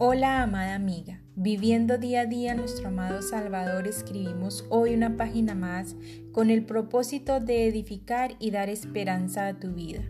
[0.00, 5.96] Hola amada amiga, viviendo día a día nuestro amado Salvador, escribimos hoy una página más
[6.30, 10.04] con el propósito de edificar y dar esperanza a tu vida.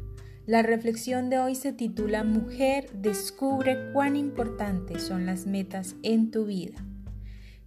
[0.44, 6.44] La reflexión de hoy se titula Mujer, descubre cuán importantes son las metas en tu
[6.44, 6.84] vida.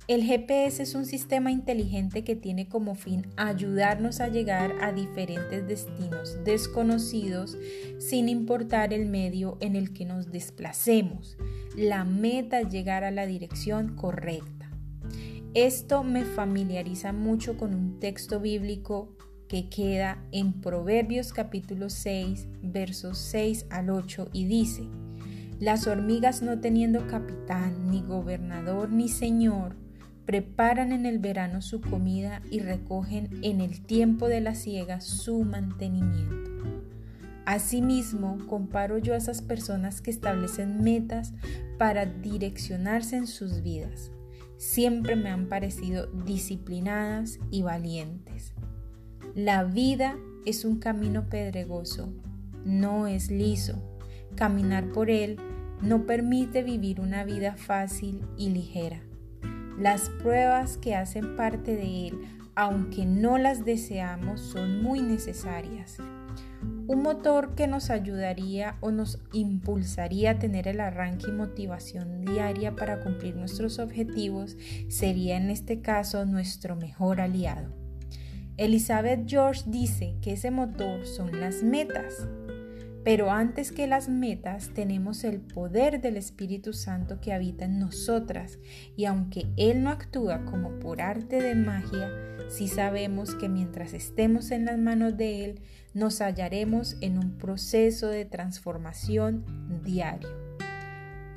[0.08, 5.68] El GPS es un sistema inteligente que tiene como fin ayudarnos a llegar a diferentes
[5.68, 7.58] destinos desconocidos
[7.98, 11.36] sin importar el medio en el que nos desplacemos.
[11.76, 14.70] La meta es llegar a la dirección correcta.
[15.54, 19.16] Esto me familiariza mucho con un texto bíblico
[19.48, 24.84] que queda en Proverbios capítulo 6, versos 6 al 8 y dice,
[25.62, 29.78] Las hormigas no teniendo capitán, ni gobernador, ni señor,
[30.26, 35.46] preparan en el verano su comida y recogen en el tiempo de la siega su
[35.46, 36.81] mantenimiento.
[37.46, 41.34] Asimismo, comparo yo a esas personas que establecen metas
[41.78, 44.12] para direccionarse en sus vidas.
[44.58, 48.54] Siempre me han parecido disciplinadas y valientes.
[49.34, 52.14] La vida es un camino pedregoso,
[52.64, 53.82] no es liso.
[54.36, 55.38] Caminar por él
[55.82, 59.02] no permite vivir una vida fácil y ligera.
[59.80, 62.20] Las pruebas que hacen parte de él,
[62.56, 65.98] aunque no las deseamos, son muy necesarias.
[66.88, 72.76] Un motor que nos ayudaría o nos impulsaría a tener el arranque y motivación diaria
[72.76, 74.58] para cumplir nuestros objetivos
[74.90, 77.74] sería en este caso nuestro mejor aliado.
[78.58, 82.28] Elizabeth George dice que ese motor son las metas.
[83.04, 88.60] Pero antes que las metas tenemos el poder del Espíritu Santo que habita en nosotras
[88.96, 92.12] y aunque Él no actúa como por arte de magia,
[92.48, 95.62] sí sabemos que mientras estemos en las manos de Él
[95.96, 100.30] nos hallaremos en un proceso de transformación diario.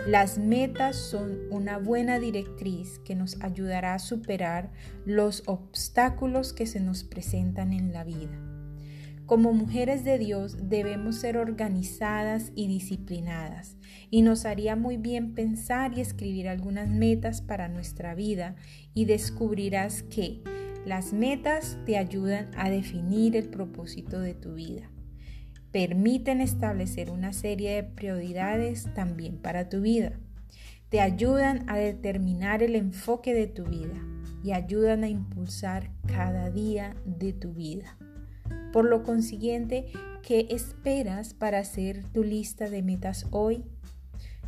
[0.06, 4.70] Las metas son una buena directriz que nos ayudará a superar
[5.06, 8.53] los obstáculos que se nos presentan en la vida.
[9.26, 13.78] Como mujeres de Dios debemos ser organizadas y disciplinadas
[14.10, 18.54] y nos haría muy bien pensar y escribir algunas metas para nuestra vida
[18.92, 20.42] y descubrirás que
[20.84, 24.90] las metas te ayudan a definir el propósito de tu vida.
[25.72, 30.20] Permiten establecer una serie de prioridades también para tu vida.
[30.90, 34.04] Te ayudan a determinar el enfoque de tu vida
[34.44, 37.96] y ayudan a impulsar cada día de tu vida.
[38.74, 39.86] Por lo consiguiente,
[40.20, 43.62] ¿qué esperas para hacer tu lista de metas hoy?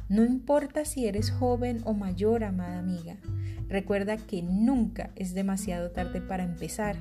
[0.09, 3.19] No importa si eres joven o mayor, amada amiga,
[3.69, 6.97] recuerda que nunca es demasiado tarde para empezar,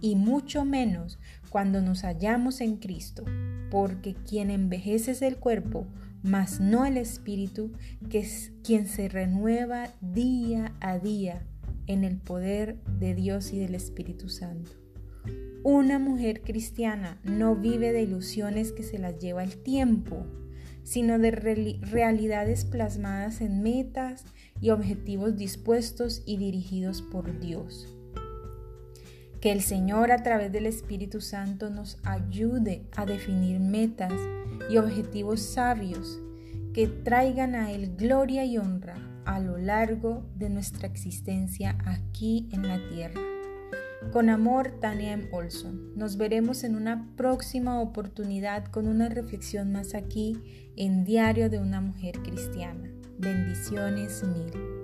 [0.00, 3.22] y mucho menos cuando nos hallamos en Cristo,
[3.70, 5.86] porque quien envejece es el cuerpo,
[6.24, 7.70] mas no el espíritu,
[8.10, 11.46] que es quien se renueva día a día
[11.86, 14.83] en el poder de Dios y del Espíritu Santo.
[15.62, 20.26] Una mujer cristiana no vive de ilusiones que se las lleva el tiempo,
[20.82, 24.24] sino de realidades plasmadas en metas
[24.60, 27.88] y objetivos dispuestos y dirigidos por Dios.
[29.40, 34.12] Que el Señor a través del Espíritu Santo nos ayude a definir metas
[34.70, 36.20] y objetivos sabios
[36.74, 42.68] que traigan a Él gloria y honra a lo largo de nuestra existencia aquí en
[42.68, 43.33] la tierra.
[44.12, 45.28] Con amor, Tania M.
[45.32, 45.92] Olson.
[45.96, 50.36] Nos veremos en una próxima oportunidad con una reflexión más aquí
[50.76, 52.90] en Diario de una Mujer Cristiana.
[53.18, 54.83] Bendiciones mil.